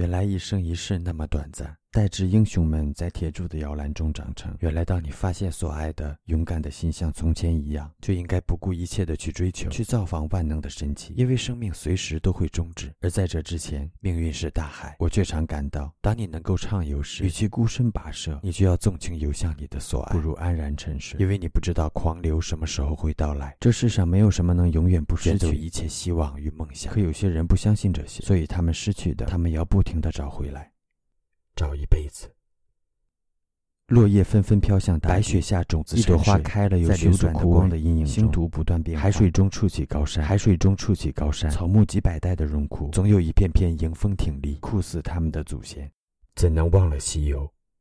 [0.00, 1.79] 原来一生一世那么短暂。
[1.92, 12.94] 待至英雄们在铁柱的摇篮中长成，原来当你发现所爱的勇敢的心像从前一样，就应该不顾一切的去追求，去造访万能的神奇，因为生命随时都会终止。
[13.00, 14.94] 而在这之前，命运是大海。
[15.00, 23.56] 我却常感到，当你能够畅游时，与其孤身跋涉，你就要纵情游向你的所爱，不如安然沉睡，因为你不知道狂流什么时候会到来。
[23.58, 26.92] 这世上没有什么能永远不失去一切希望与梦想。
[26.92, 30.70] 可有些人不相信这些，所以他们失去的，他们要不停的找回来。
[31.60, 32.26] 找一辈子。
[33.88, 38.98] 落叶纷纷飘向白雪下，种子一朵花开了，在流转的光的阴影中，星图不断变。
[38.98, 41.50] 海水中触起高山，海水中触起高山。
[41.50, 45.90] 草木几百代的荣枯，总有一片片迎风挺立，酷似他们的祖先。
[46.34, 47.52] 怎能忘了西游？